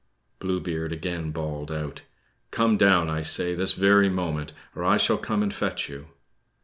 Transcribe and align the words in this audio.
Blue 0.39 0.59
Beard 0.59 0.91
again 0.91 1.29
bawled 1.29 1.71
out: 1.71 2.01
"Come 2.49 2.75
down, 2.75 3.07
I 3.07 3.21
say, 3.21 3.53
this 3.53 3.73
very 3.73 4.09
moment, 4.09 4.51
or 4.75 4.83
I 4.83 4.97
shall 4.97 5.19
come 5.19 5.43
and 5.43 5.53
fetch 5.53 5.89
you." 5.89 6.07